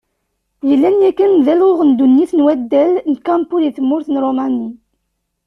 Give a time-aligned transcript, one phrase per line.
[0.69, 4.67] Yellan yakan d alɣuɣ n ddunit n waddal n Kempo deg tmurt n Rumani.